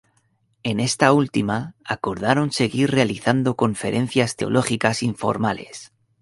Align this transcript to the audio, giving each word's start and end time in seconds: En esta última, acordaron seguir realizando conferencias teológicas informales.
En 0.63 0.79
esta 0.79 1.11
última, 1.13 1.75
acordaron 1.85 2.51
seguir 2.51 2.89
realizando 2.89 3.55
conferencias 3.55 4.35
teológicas 4.35 5.03
informales. 5.03 5.91